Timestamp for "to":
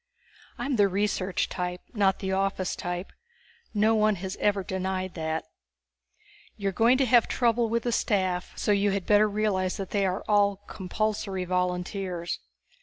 6.97-7.05